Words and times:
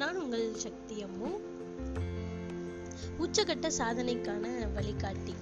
நான் 0.00 0.18
சக்தி 0.62 0.96
அம்மு. 1.04 1.28
உச்சகட்ட 3.24 3.66
சாதனைக்கான 3.78 4.44
வழிகாட்டி. 4.74 5.34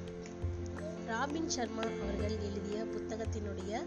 ராபின் 1.08 1.50
சர்மா 1.54 1.84
அவர்கள் 1.96 2.36
எழுதிய 2.46 2.78
புத்தகத்தினுடைய 2.94 3.80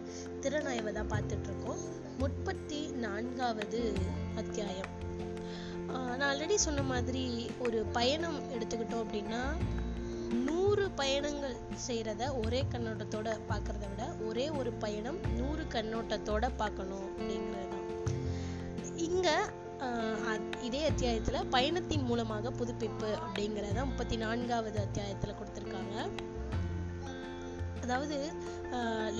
திறனாய்வை 0.44 0.92
தான் 0.98 1.10
பார்த்துட்டு 1.14 1.48
இருக்கோம் 1.50 1.82
முப்பத்தி 2.22 2.82
நான்காவது 3.06 3.82
அத்தியாயம். 4.42 4.92
நான் 5.90 6.26
ஆல்ரெடி 6.30 6.58
சொன்ன 6.66 6.84
மாதிரி 6.92 7.24
ஒரு 7.68 7.80
பயணம் 7.98 8.40
எடுத்துக்கிட்டோம் 8.56 9.04
அப்படின்னா 9.06 9.42
நூறு 10.48 10.86
பயணங்கள் 11.02 11.56
செய்கிறத 11.88 12.24
ஒரே 12.44 12.62
கண்ணோட்டத்தோட 12.74 13.30
பார்க்கறத 13.52 13.86
விட 13.92 14.04
ஒரே 14.28 14.46
ஒரு 14.60 14.74
பயணம் 14.84 15.20
நூறு 15.40 15.66
கண்ணோட்டத்தோட 15.76 16.46
பார்க்கணும் 16.62 17.08
அப்படிங்கிறது 17.08 17.70
தான் 17.74 17.88
இங்கே 19.08 19.36
இதே 20.62 20.86
அத்தியாயத்தில் 20.86 21.48
பயணத்தின் 21.48 22.04
மூலமாக 22.04 22.52
புதுப்பிப்பு 22.52 23.08
அப்படிங்கிறத 23.08 23.86
முப்பத்தி 23.86 24.18
நான்காவது 24.18 24.80
அத்தியாயத்தில் 24.80 25.34
கொடுத்துருக்காங்க. 25.34 26.10
அதாவது 27.82 28.32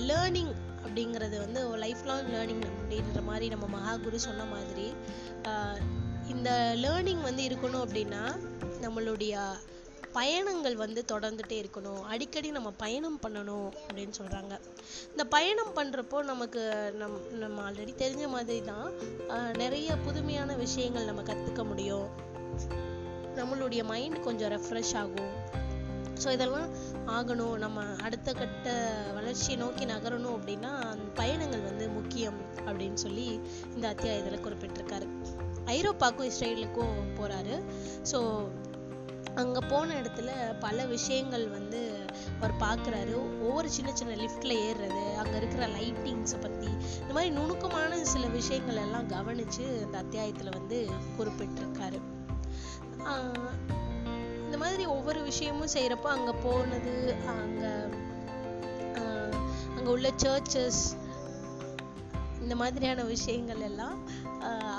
லேர்னிங் 0.08 0.52
அப்படிங்கிறது 0.86 1.38
வந்து 1.38 1.76
லைஃப் 1.76 2.04
லாங் 2.04 2.26
லேர்னிங் 2.26 2.62
அப்படின்ற 2.62 3.22
மாதிரி 3.22 3.48
நம்ம 3.48 3.66
மகாகுரு 3.78 4.14
சொன்ன 4.14 4.44
மாதிரி 4.44 4.94
ஆஹ் 5.42 5.80
இந்த 6.28 6.72
லேர்னிங் 6.76 7.22
வந்து 7.22 7.42
இருக்கணும் 7.42 7.84
அப்படின்னா 7.88 8.38
நம்மளுடைய 8.80 9.42
பயணங்கள் 10.18 10.76
வந்து 10.82 11.00
தொடர்ந்துட்டே 11.12 11.56
இருக்கணும். 11.62 12.00
அடிக்கடி 12.12 12.48
நம்ம 12.56 12.70
பயணம் 12.82 13.18
பண்ணணும் 13.24 13.68
அப்படின்னு 13.86 14.14
சொல்கிறாங்க 14.20 14.54
இந்த 15.12 15.24
பயணம் 15.34 15.74
பண்ணுறப்போ 15.78 16.18
நமக்கு 16.30 16.62
நம் 17.00 17.18
நம்ம 17.42 17.56
ஆல்ரெடி 17.68 17.92
தெரிஞ்ச 18.02 18.24
மாதிரி 18.34 18.60
தான் 18.70 18.88
நிறைய 19.62 19.96
புதுமையான 20.06 20.56
விஷயங்கள் 20.64 21.08
நம்ம 21.10 21.24
கற்றுக்க 21.30 21.64
முடியும். 21.70 22.08
நம்மளுடைய 23.40 23.82
மைண்ட் 23.92 24.18
கொஞ்சம் 24.28 24.52
ரெஃப்ரெஷ் 24.56 24.94
ஆகும். 25.02 25.34
ஸோ 26.22 26.28
இதெல்லாம் 26.36 26.70
ஆகணும். 27.16 27.54
நம்ம 27.64 27.84
அடுத்த 28.06 28.32
கட்ட 28.40 28.72
வளர்ச்சியை 29.18 29.54
நோக்கி 29.62 29.84
நகரணும் 29.92 30.34
அப்படின்னா 30.38 30.72
அந்த 30.94 31.06
பயணங்கள் 31.20 31.68
வந்து 31.68 31.84
முக்கியம் 31.98 32.40
அப்படின்னு 32.66 32.98
சொல்லி 33.04 33.28
இந்த 33.74 33.84
அத்தியாயத்தில் 33.92 34.44
குறிப்பிட்டிருக்காரு. 34.46 35.06
ஐரோப்பாக்கும் 35.76 36.28
இஸ்ரேலுக்கும் 36.30 36.98
போகிறாரு 37.18 37.56
ஸோ 38.10 38.18
அங்கே 39.34 39.58
போன 39.68 39.94
இடத்துல 39.94 40.58
பல 40.58 40.86
விஷயங்கள் 40.86 41.48
வந்து 41.48 42.06
அவர் 42.40 42.52
பார்க்குறாரு 42.60 43.14
ஒவ்வொரு 43.14 43.70
சின்ன 43.70 43.94
சின்ன 43.94 44.14
லிஃப்டில் 44.14 44.58
ஏறுறது 44.58 45.14
அங்கே 45.16 45.36
இருக்கிற 45.36 45.66
லைட்டிங்ஸை 45.66 46.40
பற்றி 46.40 46.66
இந்த 47.00 47.12
மாதிரி 47.12 47.30
நுணுக்கமான 47.30 48.04
சில 48.04 48.26
விஷயங்கள் 48.26 48.76
எல்லாம் 48.76 49.06
கவனித்து 49.06 49.80
இந்த 49.84 49.98
அத்தியாயத்தில் 49.98 50.50
வந்து 50.50 50.88
குறிப்பிட்டிருக்காரு. 51.18 52.00
இந்த 54.44 54.58
மாதிரி 54.58 54.86
ஒவ்வொரு 54.86 55.22
விஷயமும் 55.22 55.72
செய்கிறப்போ 55.74 56.06
அங்கே 56.06 56.32
போனது 56.42 57.14
அங்கே 57.26 57.72
அங்கே 59.74 59.90
உள்ள 59.90 60.10
சர்ச்சஸ் 60.16 60.82
இந்த 62.44 62.54
மாதிரியான 62.62 63.04
விஷயங்கள் 63.14 63.62
எல்லாம் 63.68 63.96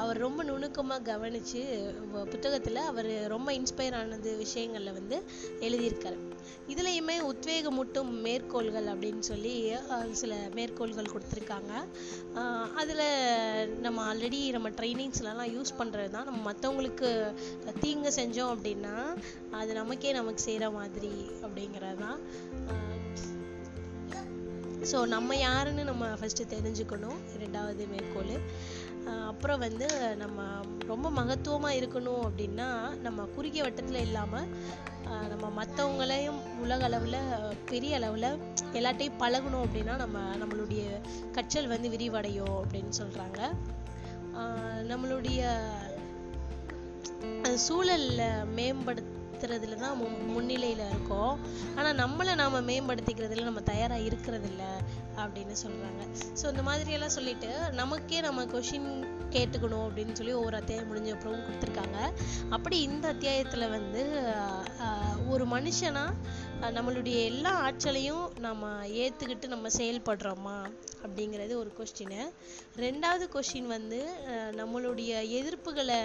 அவர் 0.01 0.17
ரொம்ப 0.25 0.41
நுணுக்கமாக 0.43 1.05
கவனித்து 1.09 1.61
புத்தகத்தில் 2.31 2.79
அவர் 2.91 3.09
ரொம்ப 3.33 3.49
இன்ஸ்பயர் 3.59 3.97
ஆனது 3.99 4.31
விஷயங்களில் 4.43 4.97
வந்து 4.99 5.17
எழுதியிருக்காரு. 5.67 6.17
இதுலேயுமே 6.73 7.15
உத்வேகமூட்டும் 7.31 8.11
மேற்கோள்கள் 8.25 8.87
அப்படின்னு 8.93 9.23
சொல்லி 9.29 9.53
சில 10.21 10.33
மேற்கோள்கள் 10.57 11.11
கொடுத்துருக்காங்க. 11.13 11.73
அதில் 12.81 13.05
நம்ம 13.85 13.99
ஆல்ரெடி 14.09 14.41
நம்ம 14.55 14.69
ட்ரைனிங்ஸ்லலாம் 14.79 15.53
யூஸ் 15.57 15.77
பண்ணுறது 15.79 16.11
தான் 16.15 16.27
நம்ம 16.29 16.41
மற்றவங்களுக்கு 16.49 17.09
தீங்கு 17.83 18.11
செஞ்சோம் 18.19 18.53
அப்படின்னா 18.55 18.95
அது 19.61 19.71
நமக்கே 19.81 20.11
நமக்கு 20.19 20.43
செய்கிற 20.47 20.69
மாதிரி 20.79 21.13
அப்படிங்கிறது 21.45 21.99
தான் 22.05 22.19
ஸோ 24.89 24.97
நம்ம 25.13 25.35
யாருன்னு 25.37 25.83
நம்ம 25.89 26.05
ஃபஸ்ட்டு 26.19 26.51
தெரிஞ்சுக்கணும். 26.53 27.19
ரெண்டாவது 27.43 27.83
மேற்கோள். 27.91 28.33
அப்புறம் 29.31 29.61
வந்து 29.65 29.87
நம்ம 30.21 30.41
ரொம்ப 30.91 31.07
மகத்துவமாக 31.09 31.77
இருக்கணும் 31.79 32.23
அப்படின்னா 32.27 32.67
நம்ம 33.05 33.25
குறுகிய 33.35 33.61
வட்டத்தில் 33.65 34.05
இல்லாமல் 34.07 34.49
நம்ம 35.31 35.45
மற்றவங்களையும் 35.59 36.41
உலக 36.63 36.83
அளவில் 36.89 37.17
பெரிய 37.71 37.95
அளவில் 37.99 38.27
எல்லாட்டையும் 38.79 39.19
பழகணும் 39.23 39.63
அப்படின்னா 39.65 39.95
நம்ம 40.03 40.19
நம்மளுடைய 40.41 40.83
கற்றல் 41.37 41.71
வந்து 41.73 41.89
விரிவடையும் 41.95 42.55
அப்படின்னு 42.61 42.93
சொல்கிறாங்க 43.01 43.39
நம்மளுடைய 44.91 45.41
சூழலில் 47.65 48.47
மேம்படுத்த 48.57 49.10
மேம்படுத்துறதுல 49.41 49.77
தான் 49.83 49.97
மு 49.99 50.07
முன்னிலையில் 50.33 50.83
இருக்கோம். 50.89 51.35
ஆனால் 51.77 51.97
நம்மளை 52.01 52.33
நாம் 52.41 52.67
மேம்படுத்திக்கிறதுல 52.67 53.47
நம்ம 53.49 53.61
தயாராக 53.71 54.07
இருக்கிறதில்ல 54.09 54.63
அப்படின்னு 55.21 55.55
சொல்கிறாங்க 55.63 56.01
ஸோ 56.39 56.45
இந்த 56.53 56.63
மாதிரியெல்லாம் 56.69 57.15
சொல்லிட்டு 57.17 57.49
நமக்கே 57.81 58.19
நம்ம 58.27 58.45
கொஷின் 58.53 58.89
கேட்டுக்கணும் 59.35 59.85
அப்படின்னு 59.87 60.13
சொல்லி 60.19 60.33
ஒவ்வொரு 60.39 60.57
அத்தியாயம் 60.59 60.89
முடிஞ்ச 60.89 61.09
அப்புறம் 61.15 61.43
கொடுத்துருக்காங்க. 61.47 61.97
அப்படி 62.55 62.77
இந்த 62.89 63.05
அத்தியாயத்தில் 63.13 63.71
வந்து 63.75 64.01
ஒரு 65.33 65.45
மனுஷனா 65.47 66.05
நம்மளுடைய 66.61 67.23
எல்லா 67.23 67.51
ஆற்றலையும் 67.59 68.31
நம்ம 68.39 68.87
ஏற்றுக்கிட்டு 68.87 69.47
நம்ம 69.47 69.67
செயல்படுறோமா 69.67 70.55
அப்படிங்கிறது 71.03 71.53
ஒரு 71.53 71.71
கொஸ்டின் 71.77 72.19
ரெண்டாவது 72.77 73.25
கொஸ்டின் 73.33 73.65
வந்து 73.65 73.99
நம்மளுடைய 74.51 75.11
எதிர்ப்புகளை 75.39 75.97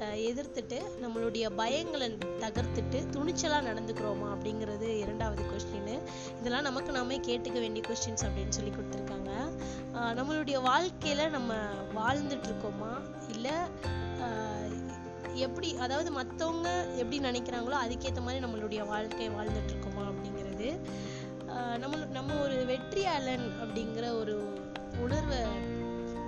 எதிர்த்துட்டு 0.00 0.78
நம்மளுடைய 1.02 1.48
பயங்களை 1.60 2.08
தகர்த்துட்டு 2.44 3.00
துணிச்சலாக 3.10 3.66
நடந்துக்கிறோமா 3.68 4.28
அப்படிங்கிறது 4.36 4.88
இரண்டாவது 4.98 5.42
கொஸ்டின் 5.42 6.00
இதெல்லாம் 6.40 6.62
நமக்கு 6.62 6.92
நாமே 6.92 7.18
கேட்டுக்க 7.18 7.58
வேண்டிய 7.64 7.84
கொஸ்டின்ஸ் 7.88 8.26
அப்படின்னு 8.26 8.56
சொல்லி 8.58 8.70
கொடுத்துருக்காங்க. 8.70 9.32
நம்மளுடைய 10.18 10.62
வாழ்க்கையில் 10.62 11.30
நம்ம 11.30 11.54
வாழ்ந்துட்டு 11.94 12.48
இருக்கோமா? 12.50 12.92
இல்லை 13.34 13.52
எப்படி 15.36 15.68
அதாவது 15.76 16.10
மற்றவங்க 16.10 16.68
எப்படி 16.96 17.18
நினைக்கிறாங்களோ 17.20 17.76
அதுக்கேற்ற 17.84 18.20
மாதிரி 18.20 18.44
நம்மளுடைய 18.44 18.86
வாழ்க்கை 18.86 19.28
வாழ்ந்துட்டு 19.30 19.72
இருக்கோமா 19.72 20.04
அப்படிங்கிறது 20.10 20.68
நம்ம 21.78 21.96
நம்ம 22.12 22.36
ஒரு 22.40 22.56
வெற்றியாளன் 22.66 23.46
அப்படிங்கிற 23.62 24.06
ஒரு 24.16 24.34
உணர்வை 25.00 25.40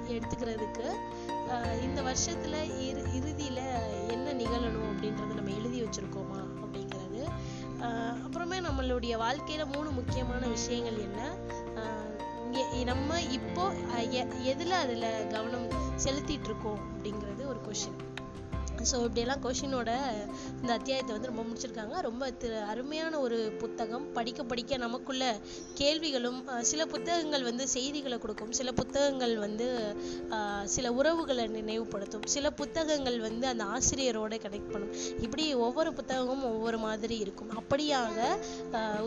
எடுத்துக்கிறதுக்கு 0.08 0.86
இந்த 1.82 2.00
வருஷத்துல 2.02 2.56
இறு 2.80 3.02
இறுதியில 3.14 3.60
என்ன 4.08 4.32
நிகழணும் 4.32 4.88
அப்படின்றத 4.90 5.34
நம்ம 5.34 5.50
எழுதி 5.50 5.78
வச்சிருக்கோமா 5.82 6.40
அப்படிங்கிறது 6.62 7.22
அப்புறமே 8.24 8.58
நம்மளுடைய 8.60 9.14
வாழ்க்கையில 9.18 9.66
மூணு 9.76 9.90
முக்கியமான 9.90 10.46
விஷயங்கள் 10.46 10.98
என்ன 10.98 11.20
நம்ம 12.84 13.20
இப்போ 13.30 13.64
எதுல 14.44 14.76
அதுல 14.78 15.06
கவனம் 15.30 15.66
செலுத்திட்டு 15.96 16.44
இருக்கோம் 16.44 16.80
அப்படிங்கிறது 16.86 17.42
ஒரு 17.46 17.60
கொஷின் 17.68 17.98
ஸோ 18.90 18.96
இப்படியெல்லாம் 19.04 19.42
கொஷினோட 19.44 19.90
இந்த 20.60 20.70
அத்தியாயத்தை 20.78 21.12
வந்து 21.14 21.30
ரொம்ப 21.30 21.42
முடிச்சிருக்காங்க. 21.48 21.94
ரொம்ப 22.08 22.24
திரு 22.42 22.56
அருமையான 22.72 23.14
ஒரு 23.26 23.38
புத்தகம். 23.62 24.04
படிக்க 24.16 24.44
படிக்க 24.50 24.76
நமக்குள்ள 24.84 25.24
கேள்விகளும் 25.80 26.40
சில 26.70 26.82
புத்தகங்கள் 26.94 27.44
வந்து 27.48 27.64
செய்திகளை 27.76 28.18
கொடுக்கும். 28.24 28.52
சில 28.58 28.72
புத்தகங்கள் 28.80 29.34
வந்து 29.46 29.68
சில 30.76 30.86
உறவுகளை 31.00 31.46
நினைவுபடுத்தும். 31.58 32.26
சில 32.34 32.46
புத்தகங்கள் 32.60 33.18
வந்து 33.26 33.46
அந்த 33.52 33.64
ஆசிரியரோட 33.76 34.34
கனெக்ட் 34.44 34.72
பண்ணும். 34.74 34.94
இப்படி 35.26 35.44
ஒவ்வொரு 35.66 35.92
புத்தகமும் 35.98 36.46
ஒவ்வொரு 36.52 36.80
மாதிரி 36.86 37.18
இருக்கும். 37.24 37.52
அப்படியாக 37.60 38.16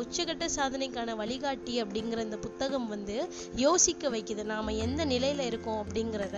உச்சகட்ட 0.02 0.46
சாதனைக்கான 0.58 1.16
வழிகாட்டி 1.22 1.76
அப்படிங்கிற 1.84 2.22
இந்த 2.28 2.40
புத்தகம் 2.48 2.88
வந்து 2.96 3.18
யோசிக்க 3.66 4.10
வைக்குது. 4.16 4.44
நாம் 4.54 4.78
எந்த 4.86 5.02
நிலையில் 5.14 5.48
இருக்கோம் 5.50 5.82
அப்படிங்கிறத 5.84 6.38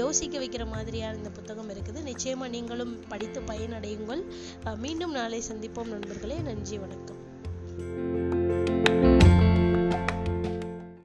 யோசிக்க 0.00 0.38
வைக்கிற 0.44 0.64
மாதிரியான 0.74 1.18
இந்த 1.20 1.32
புத்தகம் 1.38 1.70
இருக்குது. 1.74 2.00
நிச்சயமாக 2.10 2.50
நீங்கள் 2.56 2.71
நீங்களும் 2.72 3.08
படித்து 3.08 3.40
பயனடையுங்கள். 3.40 4.22
மீண்டும் 4.76 5.12
நாளை 5.12 5.42
சந்திப்போம் 5.52 5.86
நண்பர்களே. 5.86 6.38
நன்றி 6.38 6.78
வணக்கம். 6.78 8.31